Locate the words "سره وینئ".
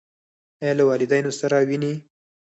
1.39-1.93